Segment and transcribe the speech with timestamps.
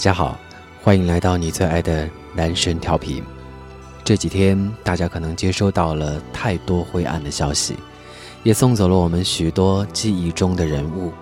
[0.00, 0.34] 大家好，
[0.82, 3.22] 欢迎来到你最爱的男神调频。
[4.02, 7.76] 这几天，大家可能接收到了太多灰暗的消息，
[8.42, 11.12] 也送走了我们许多记忆中的人物。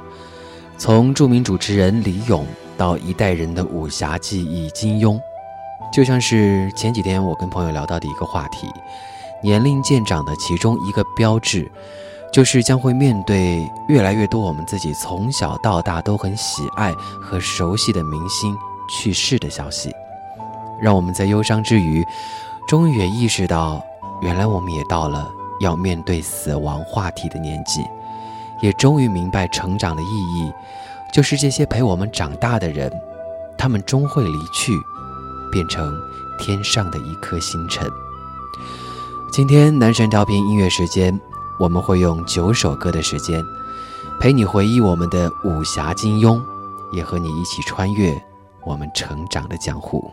[0.79, 2.47] 从著名主持人李咏
[2.77, 5.21] 到一代人的武侠记忆金庸，
[5.93, 8.69] 就像是前几天我跟朋友聊到的一个话题：
[9.43, 11.69] 年龄渐长的其中一个标志，
[12.33, 18.57] 就是将会面对越来越多我们自己从小到大都很喜爱和熟悉的明星
[18.89, 19.93] 去世的消息。
[20.81, 22.05] 让我们在忧伤之余，
[22.67, 23.83] 终于也意识到，
[24.23, 25.29] 原来我们也到了
[25.61, 27.83] 要面对死亡话题的年纪。
[28.61, 30.53] 也终于明白成长的意义，
[31.13, 32.93] 就是这些陪我们长大的人，
[33.57, 34.73] 他们终会离去，
[35.53, 35.97] 变成
[36.41, 37.89] 天上的一颗星辰。
[39.31, 41.17] 今天男神调频音乐时间，
[41.61, 43.45] 我们会用九首歌的时间，
[44.19, 46.43] 陪你回忆我们的武侠金庸，
[46.91, 48.21] 也和你一起穿越
[48.69, 50.13] 我们成长的江湖。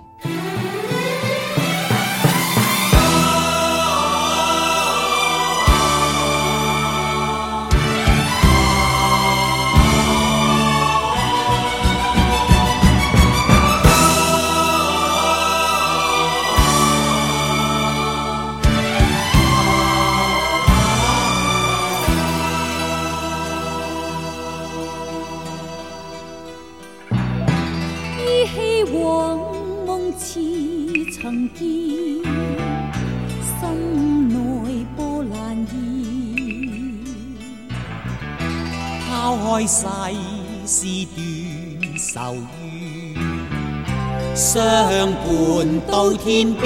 [46.25, 46.65] 天边。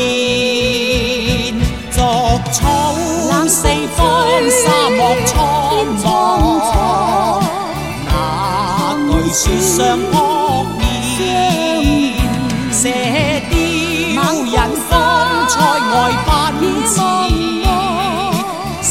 [1.92, 2.00] 逐
[2.54, 2.94] 草
[3.46, 4.00] 四方，
[4.50, 5.36] 沙漠苍
[6.02, 6.02] 茫，
[8.08, 10.14] 那句说相扑
[10.80, 10.80] 面，
[12.72, 12.82] 射
[13.50, 13.54] 雕
[14.46, 14.56] 引
[14.88, 14.92] 风
[15.50, 15.54] 塞
[15.92, 15.94] 外
[16.26, 16.32] 奔
[16.88, 16.96] 驰，
[18.82, 18.88] 笑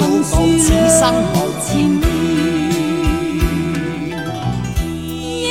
[0.00, 1.00] 傲此生
[1.34, 1.70] 无千
[5.20, 5.44] 应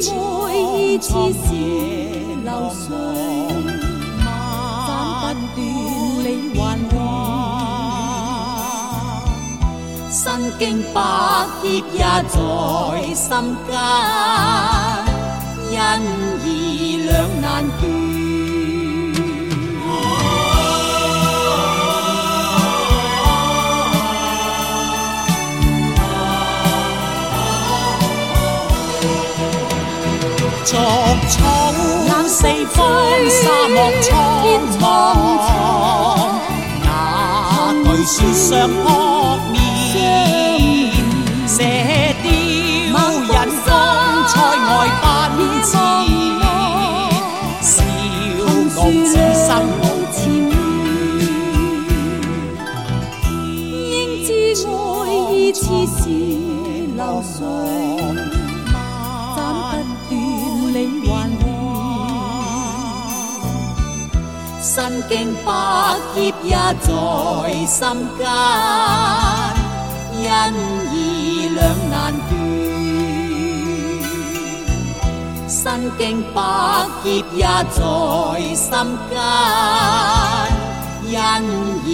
[0.00, 1.06] 知爱意似
[10.58, 11.00] 經百
[11.62, 12.34] 劫也在
[13.14, 13.72] 心間，
[15.70, 15.76] 因
[16.44, 16.46] 義
[17.04, 17.44] 兩難
[17.80, 17.82] 斷。
[30.64, 30.72] 逐
[31.28, 31.32] 草
[32.26, 32.40] 四
[32.72, 32.78] 方，
[33.30, 34.06] 沙漠蒼
[34.80, 34.82] 茫，
[36.84, 36.84] 那
[37.74, 38.84] 句說相撲
[65.08, 65.50] 經百
[66.14, 66.86] 劫也在
[67.66, 67.80] 心
[68.18, 68.22] 間，
[70.18, 70.24] 因
[70.90, 70.94] 義
[71.54, 71.60] 兩
[71.90, 71.94] 難
[72.28, 72.30] 斷。
[75.48, 75.56] 身
[75.98, 76.02] 經
[76.34, 76.36] 百
[77.02, 77.78] 劫也在
[78.54, 78.70] 心
[79.10, 79.14] 間，
[81.06, 81.14] 因
[81.84, 81.88] 義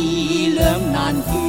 [0.54, 0.62] 兩
[0.92, 1.34] 難斷。《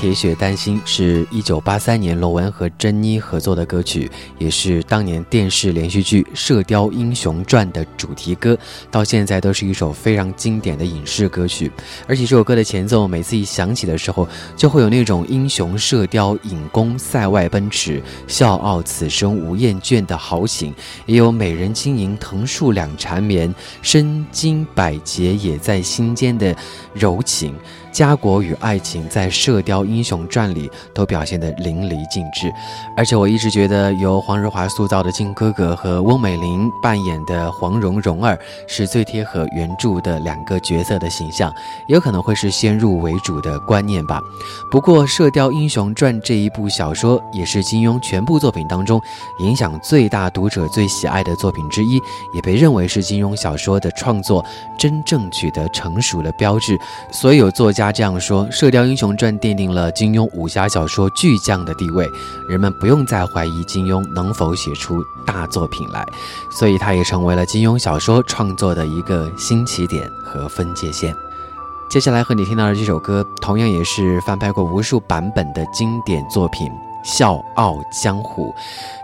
[0.00, 4.08] 铁血丹心》是一九八三年罗文和珍妮合作的歌曲，
[4.38, 8.56] 也是当年电视连续剧《射雕英雄传》的主题歌，
[8.92, 11.68] 到现在都是一首非常经典的影视歌曲。
[12.06, 20.72] 而且这首歌的前奏，每次一响起的时候，就会有那种英雄射雕、引弓塞外奔驰、笑傲此生无厌倦的豪情，
[21.06, 23.52] 也有美人轻盈藤树两缠绵，
[23.82, 26.54] 身经百劫也在心间的
[26.94, 27.52] 柔情。
[27.92, 32.52] 家国与爱情在《射雕英雄传》里都表现得淋漓尽致。
[32.96, 41.52] 而且我一直觉得，由黄日华塑造的靖哥哥和翁美玲扮演的黄蓉蓉儿是最贴合原著的两个角色的形象，
[41.88, 44.20] 也有可能会是先入为主的观念吧。
[44.70, 49.00] 不过，《射雕英雄传》这一部小说也是金庸全部作品当中
[49.40, 52.00] 影响最大、读者最喜爱的作品之一，
[52.32, 54.44] 也被认为是金庸小说的创作
[54.78, 56.78] 真正取得成熟的标志。
[57.10, 62.10] 所有作家这样说，《射雕英雄传》奠定了金庸武侠小说巨匠的地位，
[62.48, 66.04] 人们不用再怀疑金庸能否写出大作品来，
[66.50, 71.14] 所以他也成为了金庸小说创作的一个新起点和分界线。
[71.88, 76.66] 接下来和你听到的这首歌，同样也是翻拍过无数版本的经典作品
[77.08, 78.54] 《笑傲江湖》。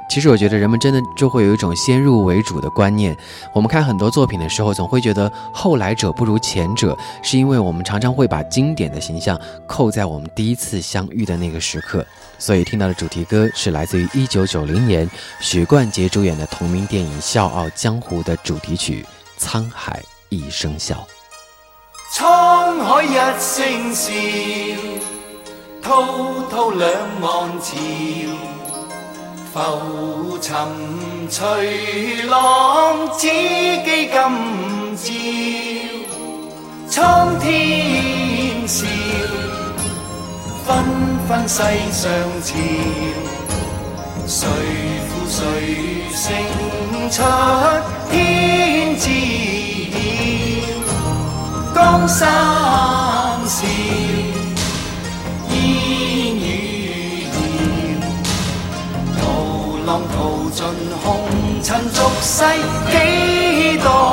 [0.06, 3.16] 其实我觉得人们真的就会有一种先入为主的观念。
[3.54, 12.06] 我们看很多作品的时候，总会觉得后来者不如前者，是因为我们常常会把经典的形象扣在我们第一次相遇的那个时刻。
[12.38, 15.10] 所以听到的主题歌是来自于1990年
[15.40, 19.06] 许冠杰主演的同名电影《笑傲江湖》的主题曲
[19.42, 21.06] 《沧海一声笑》。
[22.14, 24.12] 沧海一声笑，
[25.84, 26.02] 滔
[26.50, 26.90] 滔两
[27.20, 27.76] 岸潮，
[29.52, 30.56] 浮沉
[31.28, 34.16] 随浪，只记今
[34.96, 35.04] 朝。
[36.88, 38.86] 苍天笑，
[40.64, 40.66] 纷
[41.28, 42.10] 纷世上
[42.42, 42.54] 潮，
[44.26, 44.48] 谁
[45.06, 45.38] 负谁
[46.10, 46.24] 胜
[47.10, 47.22] 出
[48.10, 49.04] 天知。
[51.74, 52.26] 江山
[53.46, 53.66] 笑，
[59.94, 60.66] 浪淘尽
[61.04, 61.20] 红
[61.62, 62.42] 尘俗世
[62.90, 64.03] 几多？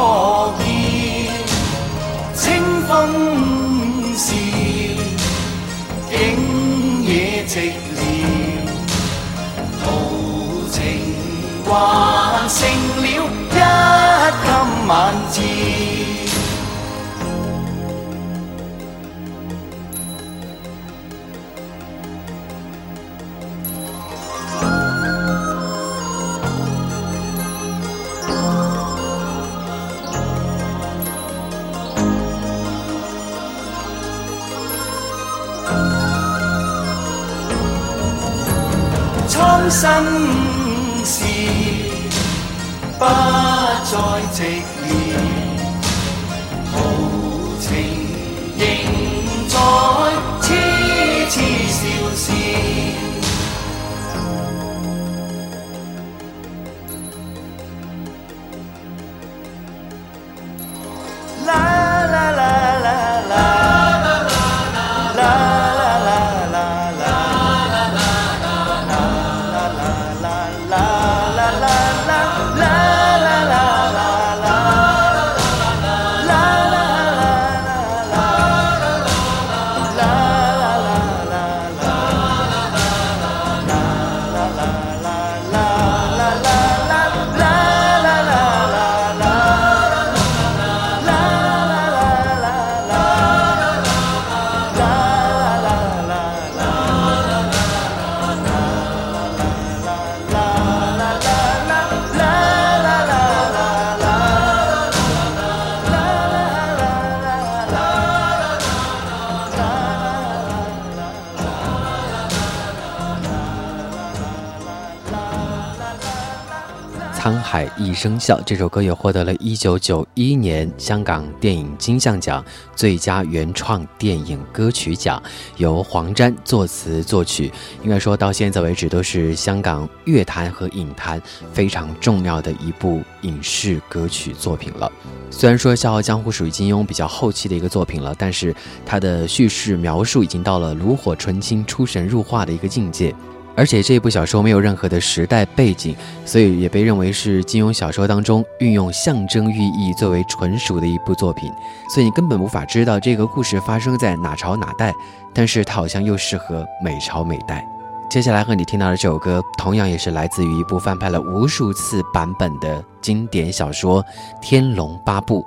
[118.01, 122.43] 海一声笑，这首歌也获得了一九九一年香港电影金像奖
[122.75, 125.21] 最佳原创电影歌曲奖，
[125.57, 127.51] 由黄沾作词作曲。
[127.83, 131.21] 应该说到现在为止，都是香港乐坛和影坛
[131.53, 134.91] 非常重要的一部影视歌曲作品了。
[135.29, 138.51] 虽然说《笑傲江湖》属于金庸比较后期的一个作品了，但是
[138.83, 143.13] 它的叙事描述已经到了炉火纯青、出神入化的一个境界。
[143.55, 151.51] 而且这部小说没有任何的时代背景，所以也被认为是金庸小说当中运用象征寓意最为纯熟的一部作品。
[151.93, 154.93] 所以你根本无法知道这个故事发生在哪朝哪代，
[155.33, 157.67] 但是它好像又适合每朝每代。
[158.09, 164.03] 接下来和你听到的这首歌，同样也是来自于一部翻拍了无数次版本的经典小说
[164.41, 165.41] 《天龙八部》。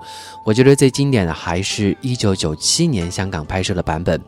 [0.45, 4.19] 我觉得最经典的还是一九九七年香港拍摄的版本。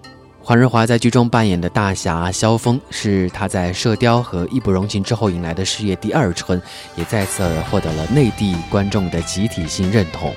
[0.46, 6.62] 黄日华在剧中扮演的大侠萧峰，是他在《射雕》和《义不容情》之后迎来的事业第二春，
[6.94, 10.32] 也再次获得了内地观众的集体性认同。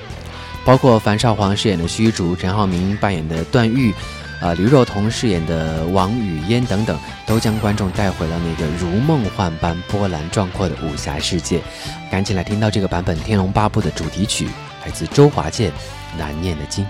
[0.66, 3.94] 包括樊少皇饰演的虚竹，陈浩民扮演的段誉，
[4.42, 11.62] 呃，吕若彤饰演的王语嫣等等，都将观众带回了那个如梦幻般波澜壮阔的武侠世界。
[12.10, 14.48] 赶紧来听到这个版本《天龙八部》的主题曲，
[14.84, 15.72] 来自周华健，
[16.18, 16.84] 《难念的经》。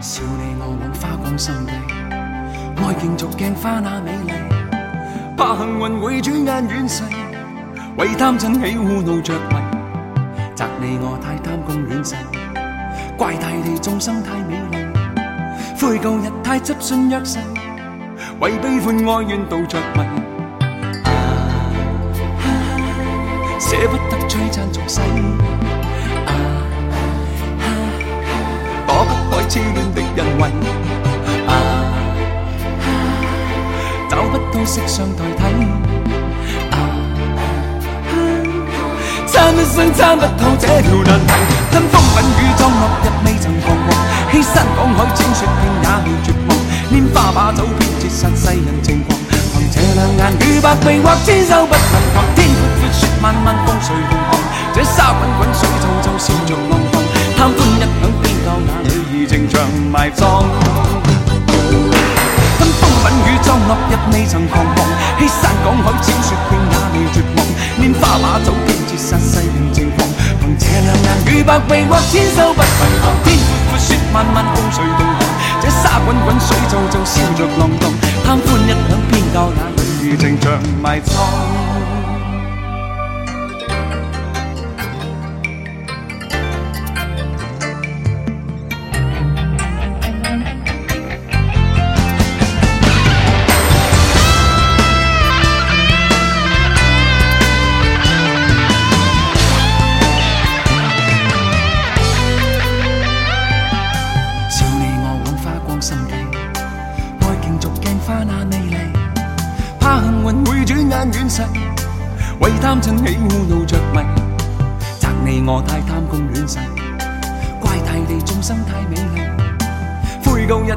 [0.00, 1.72] 笑你我枉花光心计，
[2.82, 4.32] 爱竞逐镜花那美丽，
[5.36, 7.02] 怕幸运会转眼远逝，
[7.96, 9.56] 为贪嗔喜恶怒着迷，
[10.54, 12.14] 责你我太贪功恋势，
[13.16, 14.76] 怪大地众生太美丽，
[15.80, 17.38] 悔旧日太执信约誓，
[18.40, 20.04] 为悲欢哀怨妒着迷，
[23.58, 25.00] 舍不得璀璨俗世。
[26.26, 26.30] 啊
[28.86, 29.85] 躲不开痴恋
[30.16, 30.48] 人为，
[31.46, 31.52] 啊，
[34.08, 35.42] 找不到色相代替，
[36.70, 36.74] 啊，
[39.26, 41.32] 参一生参不透这条难题，
[41.70, 43.92] 吞风吻雨葬落日未曾彷徨，
[44.32, 46.50] 欺山赶海千雪遍也未绝望，
[46.90, 49.18] 拈花把酒偏折煞世人情狂，
[49.52, 52.48] 凭这两眼与百臂或千手不能防，天
[59.96, 60.44] 埋葬，
[62.58, 64.76] 跟风吻雨葬落日未曾彷徨，
[65.18, 67.38] 欺山赶海千雪遍也未绝望，
[67.80, 70.06] 拈花把酒偏折煞世人情狂，
[70.38, 72.68] 凭这两眼与百臂或千手不能
[73.00, 75.18] 防，天阔阔雪漫漫风随动航，
[75.62, 77.90] 这沙滚滚水皱皱笑着浪荡，
[78.22, 81.65] 贪欢一晌偏教那里已情长埋葬。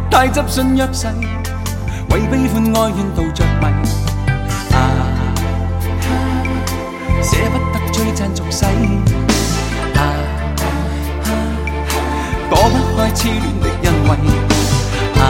[0.09, 1.07] 太执信约誓，
[2.09, 3.65] 为悲欢哀怨妒着迷，
[4.73, 4.75] 啊，
[7.23, 8.65] 舍不得璀璨俗世，
[9.95, 9.99] 啊，
[12.49, 14.09] 躲不开痴恋的恩惠，
[15.19, 15.23] 啊，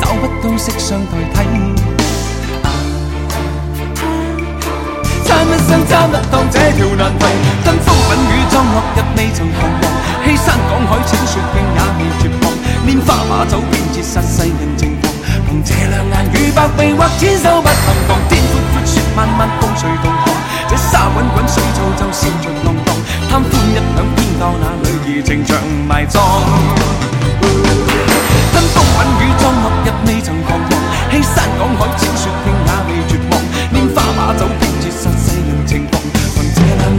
[0.00, 1.36] 找不到色相代替。
[5.48, 7.24] 一生参不透这条难题，
[8.56, 9.84] 跟风吻雨葬落日未曾彷徨，
[10.24, 12.48] 欺山赶海千雪径也未绝望，
[12.86, 15.12] 拈花把酒偏折煞世人情狂，
[15.46, 20.32] 凭这两眼与百臂或千手不能防，天阔阔雪漫漫风随同航，
[20.70, 22.96] 这沙滚滚水皱皱笑着浪荡，
[23.28, 26.16] 贪欢一晌偏教那女儿情长埋葬，
[28.54, 30.72] 跟风吻雨葬落日未曾彷徨，
[31.12, 33.36] 欺山赶海千雪径也未绝望，
[33.74, 35.12] 拈花把酒偏折煞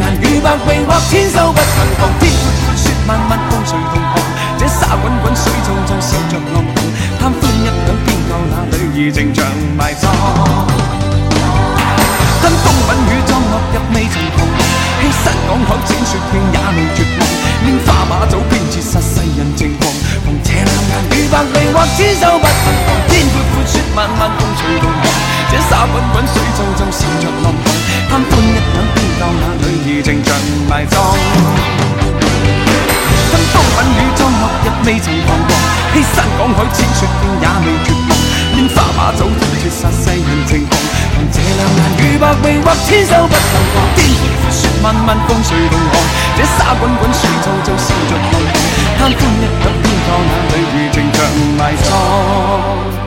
[0.07, 0.37] 煞世。
[0.41, 4.15] 百臂或千手不能防，天阔阔雪漫漫风随同航，
[4.57, 6.77] 这沙滚滚水皱皱笑着浪荡，
[7.19, 9.45] 贪欢一晌偏教那女儿情长
[9.75, 10.09] 埋葬。
[12.41, 14.15] 跟风吻雨葬落日未曾
[15.07, 17.19] 彷徨，欺山赶海千雪径也未绝望，
[17.63, 19.87] 拈花把酒偏折煞世人情狂。
[20.25, 25.03] 凭这两眼与百臂或千手不能防，天阔阔雪漫漫风随同航，
[25.51, 27.67] 这沙滚滚水皱皱笑着浪荡，
[28.09, 29.07] 贪欢一晌。
[29.17, 30.29] 教那女儿情长
[30.69, 31.01] 埋葬，
[33.31, 35.49] 跟风吻雨葬落日未曾彷徨，
[35.93, 38.13] 欺山赶海千雪径也未绝望，
[38.53, 39.25] 拈花把酒
[39.57, 40.77] 绝杀世人情狂，
[41.15, 43.89] 凭这两眼与百臂或千手不能防，
[44.87, 45.91] 漫漫风随同航，
[46.37, 48.61] 这沙滚滚水皱皱笑着浪荡，
[48.97, 50.09] 贪欢一晌偏教
[50.47, 51.19] 那女儿情长
[51.57, 53.06] 埋葬。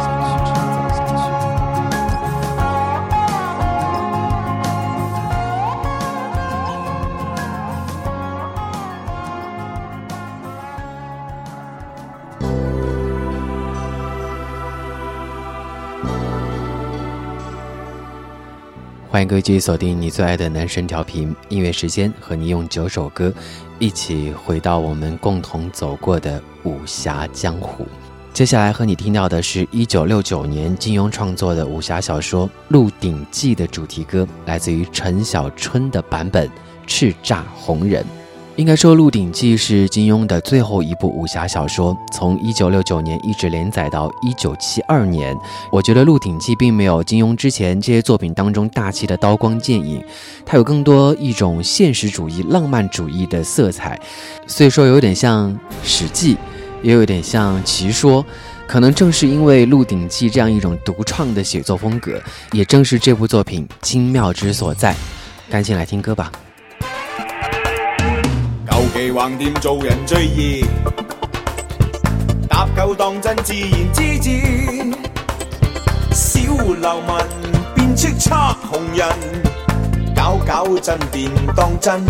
[19.11, 23.31] 欢迎各位继续锁定你最爱的男神调频音乐时间，和你用九首歌
[23.77, 27.85] 一起回到我们共同走过的武侠江湖。
[28.31, 36.47] 接下来和你听到的是一九六九年金庸创作的武侠小说《鹿鼎记》的主题歌，来自于陈小春的版本
[36.87, 38.01] 《叱咤红人》。
[38.61, 45.35] 应该说，《鹿鼎记》是金庸的最后一部武侠小说，从一九六九年一直连载到一九七二年。
[45.71, 50.05] 我觉得《鹿鼎记》并没有金庸之前这些作品当中大气的刀光剑影，
[50.45, 53.99] 它有更多一种现实主义、浪漫主义的色彩，
[54.45, 55.51] 所以说有点像
[55.83, 56.35] 《史记》，
[56.83, 58.23] 也有点像《奇说》。
[58.67, 64.95] 可能正是因为《鹿鼎记》这样一种独创的写作风格，也正是这部作品精妙之所在。
[65.49, 66.31] 赶紧来听歌吧。
[68.93, 70.65] 其横掂做人最易，
[72.49, 74.29] 搭救当真自然之至。
[76.11, 77.15] 小流民
[77.75, 79.07] 变叱咤红人，
[80.15, 82.05] 搞搞震便当真。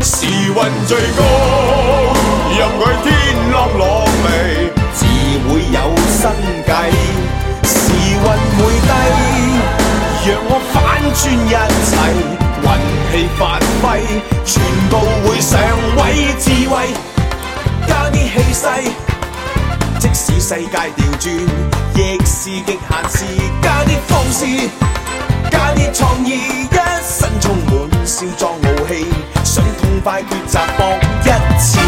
[0.00, 0.54] 时运
[0.86, 1.22] 最高，
[2.58, 3.10] 任佢天
[3.52, 4.26] 啷落嚟，
[4.94, 5.06] 自
[5.46, 5.78] 会有
[6.08, 6.20] 新
[6.66, 6.70] 计。
[7.64, 7.74] 时
[8.12, 8.20] 运
[8.58, 8.90] 会低，
[10.26, 10.74] 让我反
[11.14, 11.54] 转一
[11.86, 12.51] 切。
[13.12, 14.00] 气发挥，
[14.42, 14.96] 全部
[15.28, 15.60] 会上
[15.98, 16.88] 位，智慧
[17.86, 18.66] 加啲气势。
[19.98, 21.30] 即使世界调转，
[21.94, 22.78] 亦是极限
[23.10, 23.26] 事。
[23.60, 24.46] 加啲方式，
[25.50, 26.30] 加啲创意，
[26.70, 29.04] 一身充满少壮傲气，
[29.44, 31.28] 想痛快抉择搏一
[31.60, 31.78] 次。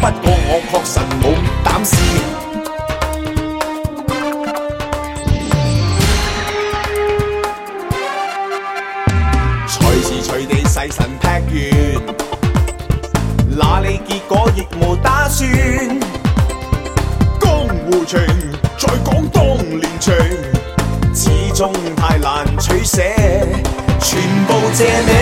[0.00, 1.24] 不过我确实冇
[1.64, 1.96] 胆识。
[10.72, 12.16] 细神劈完，
[13.46, 15.46] 那你结果亦无打算。
[17.38, 18.18] 江湖情，
[18.78, 20.14] 再讲当年情，
[21.14, 23.02] 始终太难取舍。
[24.00, 25.12] 全部借你，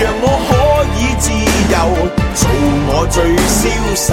[0.00, 0.52] 让我可
[0.96, 1.30] 以自
[1.70, 1.76] 由，
[2.34, 2.48] 做
[2.88, 3.60] 我最潇
[3.94, 4.08] 洒。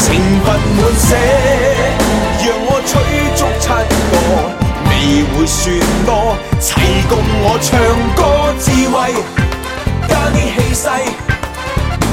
[0.00, 0.46] 情份
[0.78, 1.12] 满泻，
[2.40, 2.92] 让我取
[3.36, 4.63] 足七个。
[4.94, 5.74] 未会算
[6.06, 6.72] 多，齐
[7.08, 7.68] 共我唱
[8.14, 8.94] 歌智慧，
[10.08, 10.86] 加啲气势。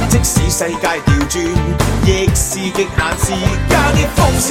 [0.10, 1.34] 即使世界调转，
[2.06, 3.26] 亦是极限事。
[3.70, 4.48] 加啲方式，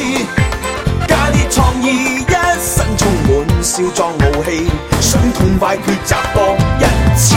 [1.09, 3.29] 加啲创意，一身充满
[3.62, 7.37] 少壮傲气，想痛快抉择搏一次。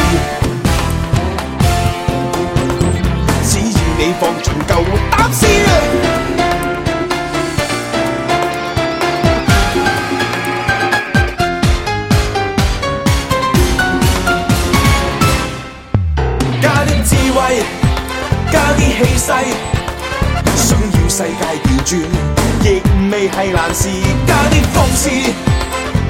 [23.54, 23.88] 难事。
[24.26, 25.10] 加啲方式，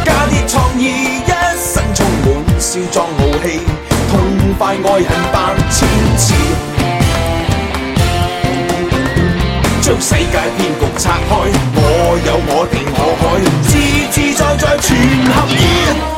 [0.06, 3.60] 加啲创意，一身充满少壮傲气，
[4.10, 4.12] 痛
[4.58, 5.36] 快爱恨百
[5.70, 6.34] 千次。
[9.82, 11.32] 将世界骗局拆开，
[11.76, 11.80] 我
[12.26, 13.22] 有我定我海，
[13.64, 13.72] 自
[14.12, 14.96] 自在在全
[15.28, 16.13] 合意。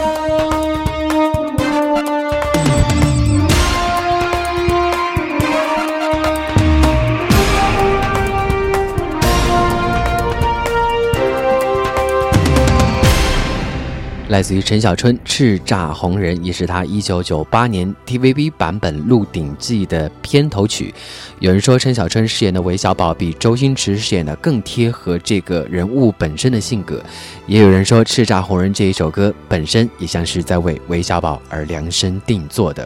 [14.35, 20.93] 来自于陈小春《叱咤红人》，也是他一九九八年 TVB 版本《鹿鼎记》的片头曲。
[21.39, 27.01] 有人说，陈小春饰演的韦小宝比周星驰饰演的更贴合这个人物本身的性格。
[27.47, 32.85] 也有人说，《叱咤红人》这一首歌本身也像是在为韦小宝而量身定做的。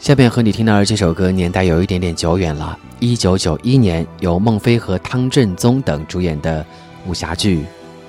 [0.00, 6.66] 下面和你听到的这首歌年代有一点点久远了，一九九一年由孟非和汤镇宗等主演的
[7.06, 7.64] 武侠剧。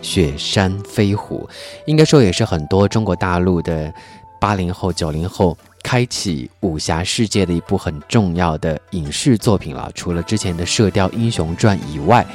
[0.07, 1.49] 雪山飞狐，
[1.85, 3.93] 应该说也是很多中国大陆的
[4.39, 9.91] 八零后、九零后开启武侠世界的一部很重要的影视作品了。
[9.93, 12.25] 除了之前的《射雕英雄传》以外，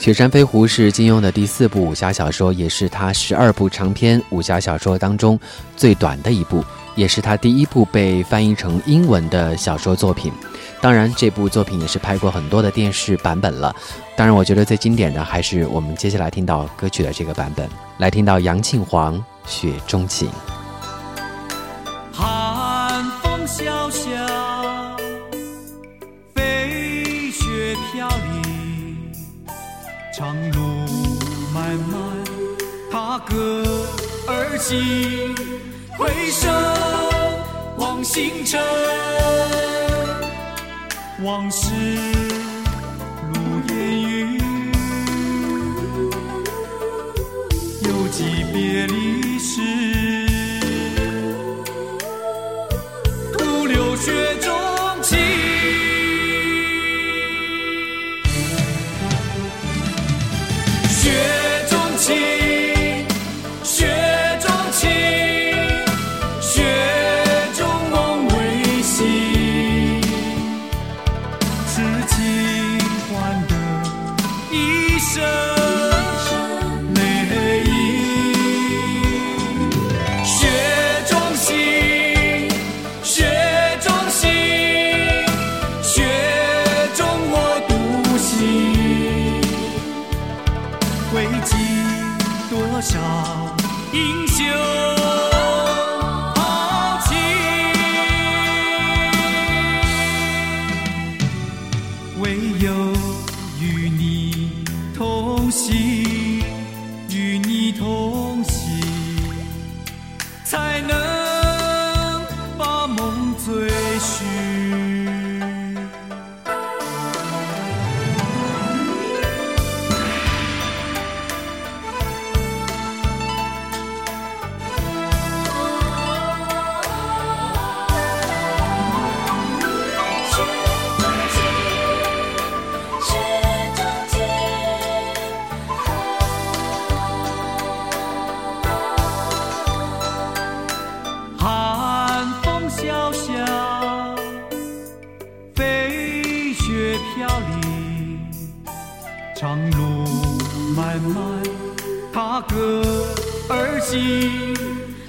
[0.02, 5.40] 《雪山飞狐》是金庸的第四部武侠小说，也是他十二部长篇武侠小说当中
[5.74, 6.62] 最短的一部。
[6.94, 10.32] 也是他第一部被翻译成英文的小说作品。
[10.80, 13.74] 当然，这部作品也是拍过很多的电视版本了。
[14.16, 20.28] 当然，我觉得最经典的还是我们接下来听到歌曲的这个版本，来听到杨庆煌《雪中情》。
[22.12, 24.08] 寒风萧萧，
[26.34, 29.10] 飞雪飘零，
[30.14, 30.60] 长路
[31.52, 31.98] 漫漫，
[32.92, 33.64] 踏歌
[34.28, 35.34] 而行，
[35.96, 36.48] 回首
[37.76, 38.60] 望星辰。
[41.22, 41.70] 往事
[43.32, 44.38] 如烟云，
[47.82, 49.60] 犹记别离时，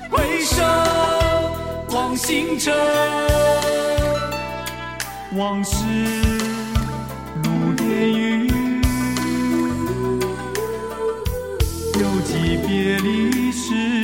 [0.09, 0.63] 回首
[1.89, 2.73] 望星辰，
[5.35, 5.75] 往事
[7.43, 7.49] 如
[7.83, 8.81] 烟云，
[11.99, 13.94] 犹记别离时。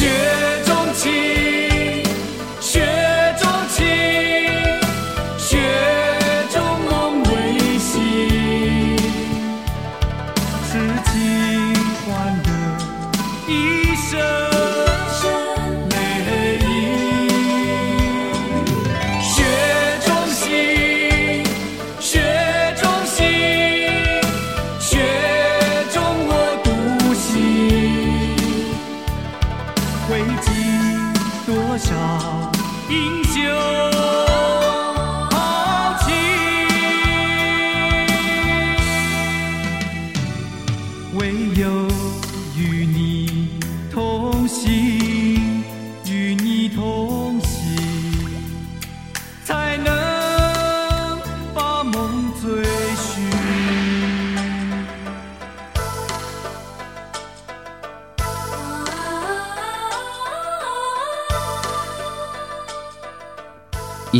[0.00, 0.29] 雪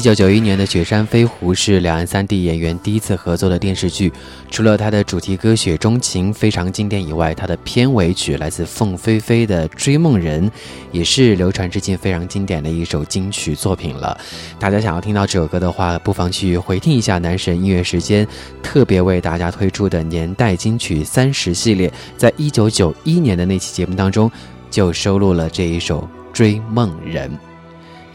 [0.01, 4.11] 一九九一年的《雪山飞狐》是两岸三地演员第一次合作的电视剧。
[4.51, 10.49] 除了它的主题歌《雪中情》非常经典以外，它的片尾曲来自凤飞飞的《追梦人》，
[10.91, 14.19] 也是流传至今非常经典的一首金曲作品了。
[14.59, 18.27] 大家想要听到这首歌的话，不妨去回听一下男神音乐时间
[18.63, 24.33] 特别为大家推出的年代金曲三十系列，在一九九一年的那期节目当中
[24.71, 26.01] 就收录了这一首
[26.33, 27.31] 《追梦人》。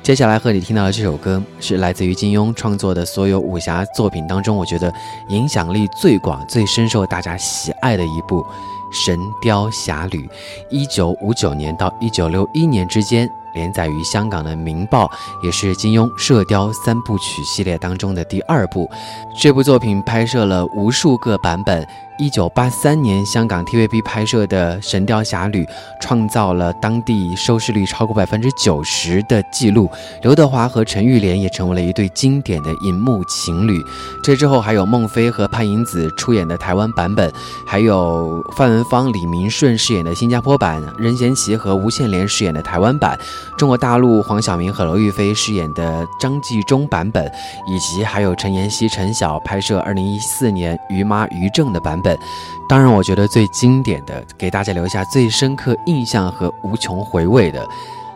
[0.06, 4.94] 接下来和你听到的这首歌是来自于金庸创作的所有武侠作品当中，我觉得
[5.30, 8.42] 影响力最广、最深受大家喜爱的一部
[8.94, 10.20] 《神雕侠侣》。
[10.70, 15.06] 一九五九年到一九六一年之间连载于香港的《明报》，
[15.42, 18.88] 也是金庸《射雕三部曲》系列当中的第二部。
[19.36, 21.88] 这部作品拍摄了无数个版本。
[22.18, 25.66] 一九八三年，香港 TVB 拍摄的《神雕侠侣》
[26.00, 29.92] 创造了当地收视率超过百分之九十的记录。
[30.22, 33.84] 刘德华和陈玉莲也成为了一对经典的银幕情侣。
[34.24, 37.30] 这之后还有孟非和潘迎紫出演的台湾版本，
[37.68, 43.20] 还有范文芳、李明顺饰演的新加坡版，任贤齐和吴倩莲饰演的台湾版，
[43.58, 47.26] 中国大陆黄晓明和罗玉飞饰演的张纪中版本，
[47.68, 52.00] 以及还有陈妍希、陈晓拍摄二零一四年《于妈于正》的版。
[52.02, 52.18] 本，
[52.68, 57.66] 当然，我觉得最经典的，给大家留下最深刻印象和无穷回味的，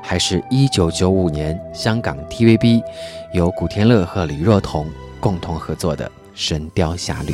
[0.04, 2.82] 还是一九九五年香港 TVB
[3.34, 4.86] 由古天乐和李若彤
[5.20, 7.34] 共同合作的《神雕侠侣》。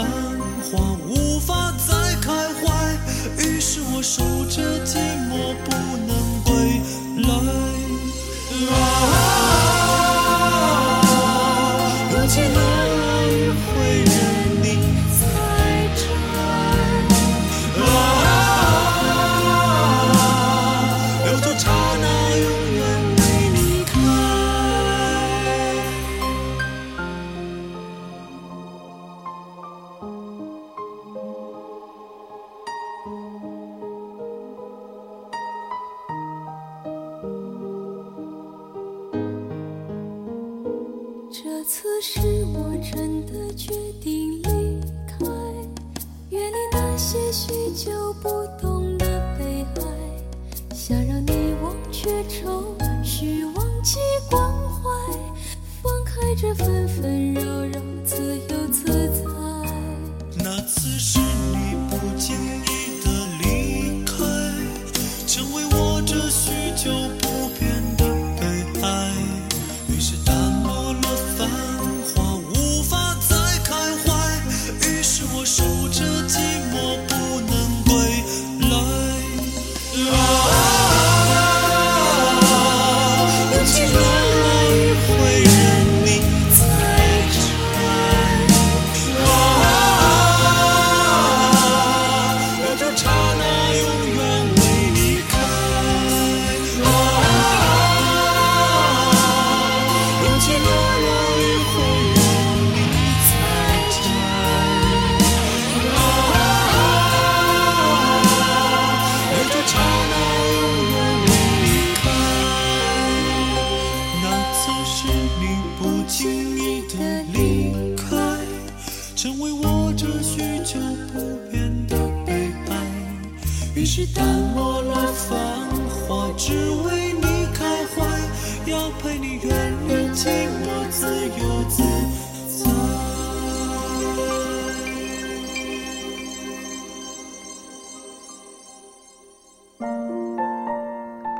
[0.00, 0.08] 繁
[0.70, 2.62] 华，无法再开怀。
[3.38, 4.96] 于是我守着寂
[5.28, 5.70] 寞，不
[6.06, 6.09] 能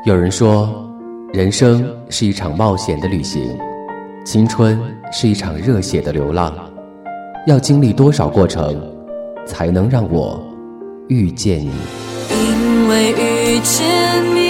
[0.06, 0.90] 有人说，
[1.30, 3.54] 人生是一场冒险的旅行，
[4.24, 4.80] 青春
[5.12, 6.54] 是一场热血的流浪。
[7.46, 8.82] 要经历多少过程，
[9.46, 10.42] 才能让我
[11.08, 11.70] 遇见你？
[12.30, 13.84] 因为遇见
[14.34, 14.40] 你，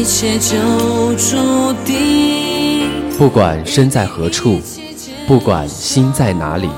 [0.00, 0.56] 一切就
[1.16, 1.36] 注
[1.84, 2.88] 定。
[3.18, 4.58] 不管身在何处，
[5.26, 6.70] 不管心在哪里。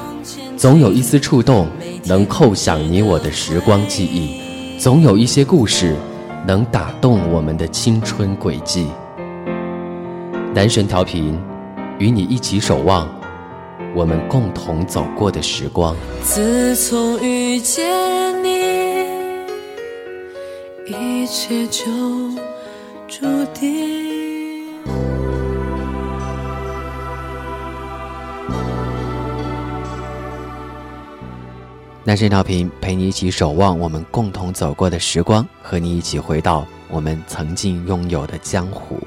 [0.56, 1.68] 总有一丝触动
[2.06, 4.40] 能扣响你我的时光记忆，
[4.78, 5.96] 总有一些故事
[6.46, 8.88] 能打动我们的青春轨迹。
[10.54, 11.38] 男神调频，
[11.98, 13.08] 与你一起守望
[13.94, 15.96] 我们共同走过的时光。
[16.22, 17.84] 自从遇见
[18.42, 18.48] 你，
[20.86, 21.84] 一切就
[23.08, 24.23] 注定。
[32.06, 38.98] 男神调频陪你一起守望我们共同走过的时光，和你一起回到我们曾经拥有的江湖。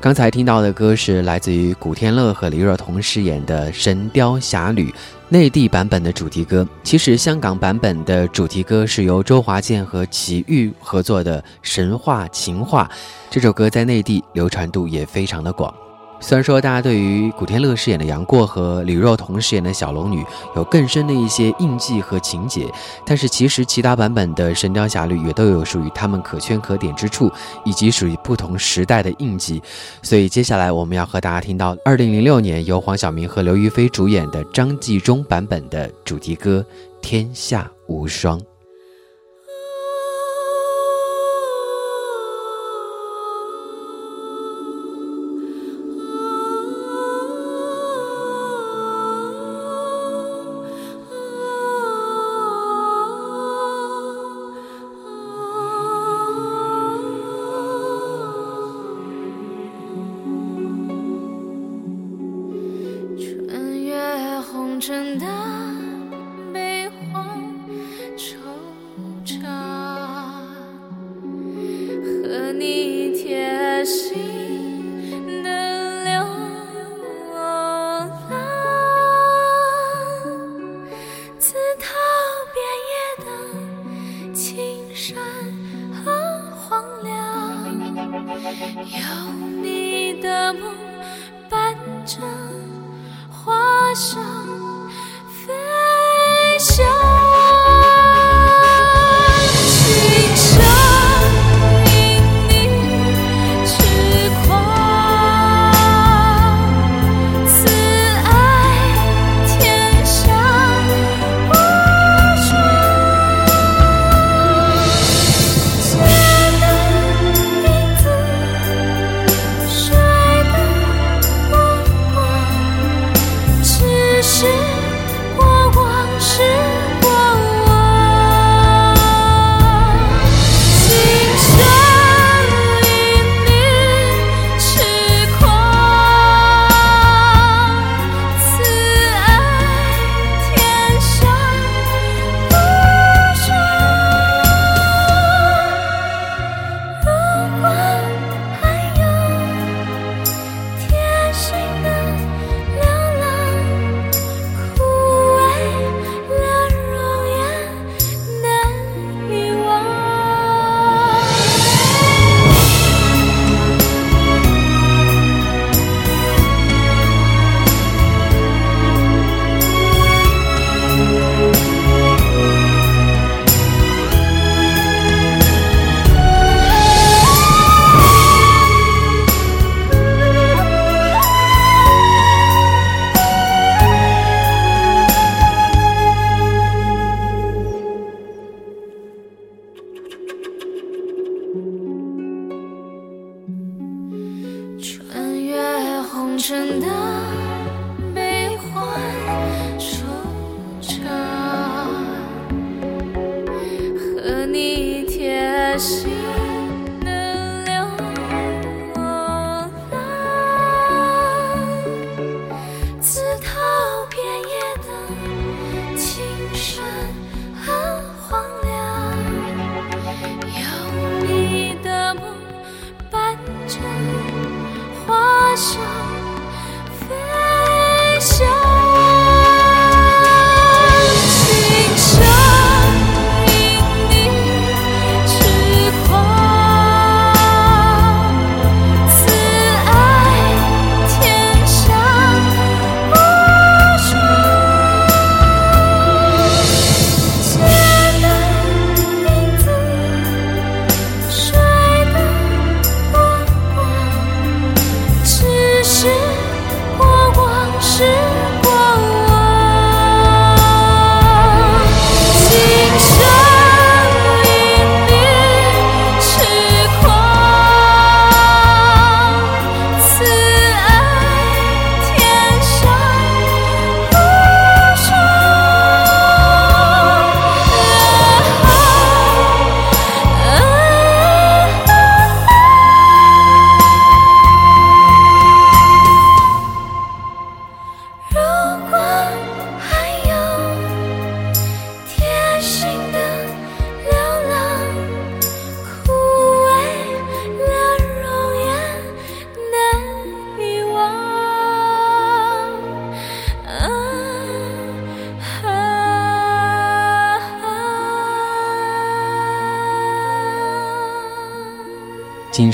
[0.00, 4.88] 刚才听到的歌是来自于古天乐和李若彤饰演的《神雕侠侣》
[5.28, 6.66] 内地版本的主题歌。
[6.82, 12.90] 其实香港版本的主题歌是由周华健和齐豫合作的《神话情话》，
[13.28, 15.74] 这首歌在内地流传度也非常的广。
[16.18, 20.24] 虽然说大家对于古天乐饰演的杨过和李若彤饰演的小龙女
[20.56, 22.66] 有更深的一些印记和情节，
[23.04, 27.30] 但是其实其他版本的《神雕侠侣》也都有属于他们可圈可点之处，
[27.64, 29.62] 以及属于不同时代的印记。
[30.02, 36.64] 所以接下来我们要和大家听到2006年由黄晓明和刘亦菲主演的张纪中版本的主题歌
[37.00, 38.40] 《天下无双》。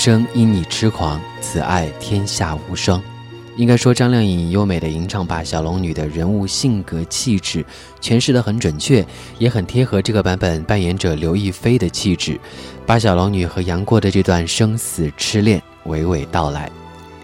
[0.05, 3.01] 生因你痴狂，此爱天下无双。
[3.55, 7.65] 应该说，张靓颖优美的吟唱把小龙女的人物性格气质
[8.01, 9.07] 诠释得很准确，
[9.39, 12.37] 也很贴合这个版本扮演者刘亦菲的气质，
[12.85, 16.69] 把小龙女和杨过的这段生死痴恋娓娓道来。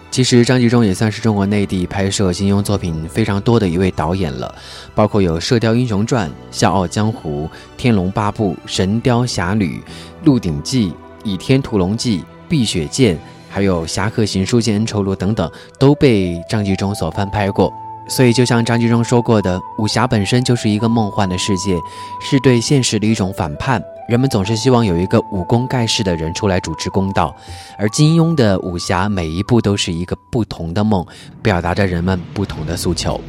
[0.09, 4.55] 其实张纪中也算是中国内地拍摄金庸作品非常多的一位导演了，
[4.95, 7.43] 包括有《射雕英雄传》《笑傲江湖》
[7.75, 9.73] 《天龙八部》《神雕侠侣》
[10.23, 10.87] 《鹿鼎记》
[11.25, 12.19] 《倚天屠龙记》
[12.49, 13.15] 《碧血剑》，
[13.49, 17.71] 还有《侠客行书剑恩仇录》等等，都被张纪中所翻拍过。
[18.07, 21.77] 所以，就像张纪中说过的，武侠本身就是一个梦幻的世界，
[22.19, 23.79] 是对现实的一种反叛。
[24.07, 27.35] 人们总是希望有一个武功盖世的人出来主持公道，
[27.77, 31.05] 而金庸的武侠每一部都是一个不同的梦，
[31.43, 33.21] 表达着人们不同的诉求。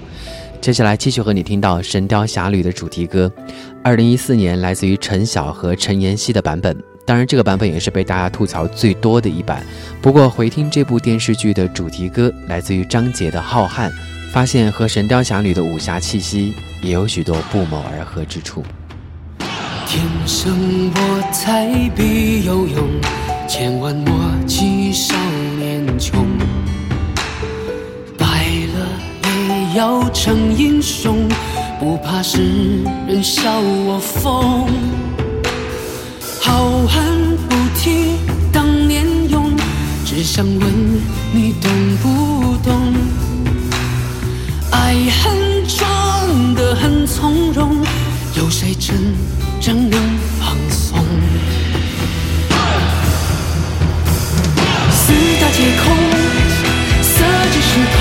[0.62, 3.30] 接下来继续和你听到《神雕侠侣》的主题歌，
[3.84, 6.74] 二零一四年来自于陈晓和陈妍希的版本。
[7.06, 9.64] 当然，这个版本也是被大家吐槽最多的一版。
[10.00, 13.88] 不过，回听这部电视剧的主题歌，来自于张杰的《浩瀚》，
[14.32, 18.62] 发现和《神雕侠侣》的武侠气息也有许多不谋而合之处。
[19.88, 22.88] 天生我材必有用，
[23.48, 25.16] 千万莫欺少
[25.58, 26.24] 年穷。
[28.16, 28.86] 败了
[29.24, 31.28] 也要成英雄，
[31.80, 35.09] 不怕世人笑我疯。
[36.42, 37.04] 好汉
[37.48, 38.16] 不提
[38.50, 39.52] 当年勇，
[40.06, 40.60] 只想问
[41.32, 41.70] 你懂
[42.02, 42.94] 不懂？
[44.70, 47.76] 爱恨装得很从容，
[48.36, 48.96] 有谁真？
[49.60, 50.00] 正能
[50.40, 50.98] 放松，
[54.90, 55.94] 四大皆空，
[57.02, 57.22] 色
[57.52, 57.70] 即是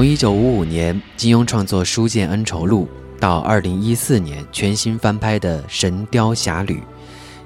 [0.00, 2.88] 从一九五五年金庸创作《书剑恩仇录》
[3.20, 6.76] 到二零一四年全新翻拍的《神雕侠侣》，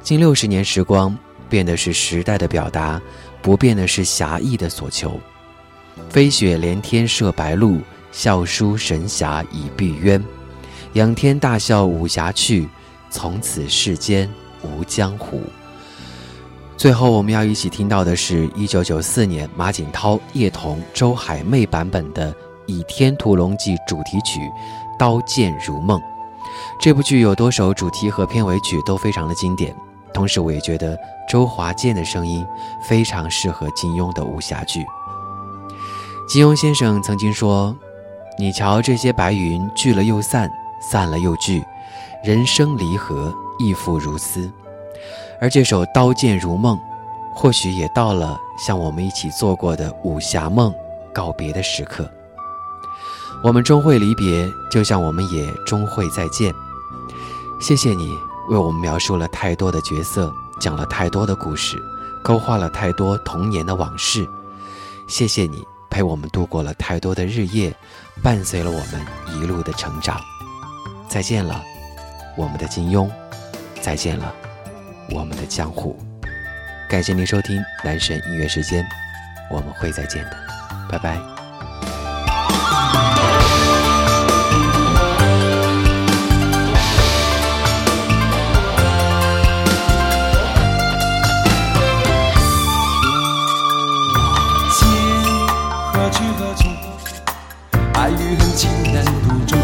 [0.05, 3.03] 近六十年时光，变的是时代的表达，
[3.43, 5.19] 不变的是侠义的所求。
[6.09, 7.81] 飞雪连天射白鹿，
[8.13, 10.23] 笑书神侠倚碧鸳。
[10.93, 12.69] 仰天大笑武侠去，
[13.11, 14.33] 从此世间
[14.63, 15.43] 无江湖。
[16.85, 22.30] 最后，我们要一起听到的是一九九四年马景涛、叶童、周海媚版本的
[22.66, 24.39] 《倚天屠龙记》主题曲，
[24.99, 25.99] 刀剑如梦》。
[26.78, 29.74] 这部剧有多首主题和片尾曲都非常的经典，
[30.12, 30.95] 同时我也觉得
[31.26, 32.47] 周华健的声音
[32.87, 34.85] 非常适合金庸的武侠剧。
[36.28, 37.74] 金庸先生曾经说
[38.39, 41.64] ：“你瞧这些白云聚了又散，散了又聚，
[42.22, 44.53] 人生离合亦复如斯。”
[45.41, 46.76] 而这首《刀剑如梦》，
[47.35, 50.72] 或许也到了向我们一起做过的武侠梦
[51.12, 52.09] 告别的时刻。
[53.43, 56.55] 我们终会离别，就像我们也终会再见。
[57.61, 58.16] 谢谢你
[58.49, 61.76] 为我们描述了太多的角色，讲了太多的故事，
[62.22, 64.26] 勾画了太多童年的往事。
[65.07, 67.74] 谢谢你陪我们度过了太多的日夜，
[68.22, 70.18] 伴随了我们一路的成长。
[71.09, 71.62] 再见了，
[72.37, 73.11] 我们的金庸。
[73.80, 74.35] 再见了，
[75.11, 75.97] 我们的江湖。
[76.89, 78.87] 感谢您收听男神音乐时间，
[79.51, 80.37] 我们会再见的，
[80.91, 81.19] 拜拜。
[97.97, 99.59] 爱与恨，情难独钟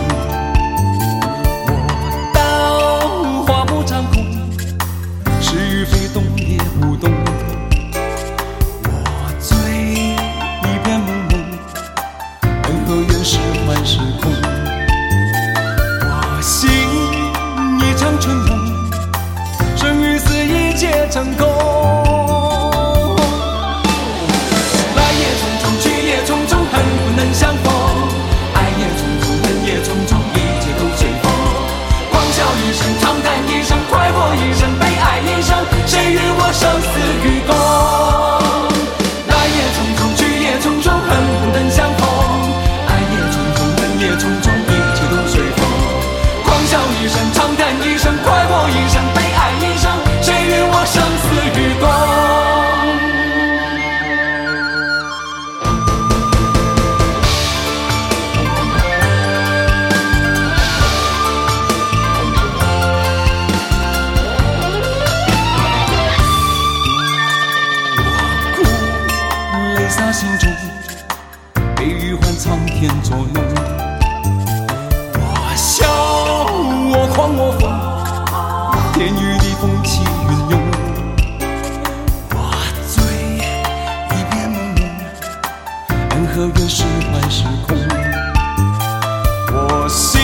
[89.53, 90.23] 我心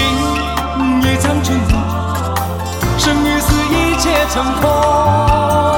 [1.03, 1.61] 已成尘，
[2.97, 5.76] 生与死一切成空。